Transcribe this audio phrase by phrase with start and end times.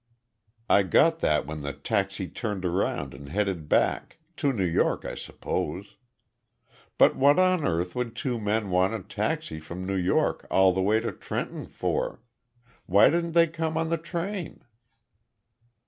[0.67, 5.13] "I got that when the taxi turned around and headed back to New York, I
[5.13, 5.95] suppose.
[6.97, 10.47] But what on earth would two men want to take a taxi from New York
[10.49, 12.19] all the way to Trenton for?
[12.87, 14.63] Why didn't they come on the train?"